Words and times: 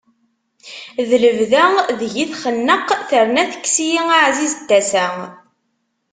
D 1.09 1.11
lebda 1.23 1.65
deg-i 1.99 2.25
txenneq, 2.31 2.87
terna 3.09 3.43
tekkes-iyi 3.51 4.01
aɛziz 4.17 4.53
n 4.57 4.61
tasa. 4.67 5.07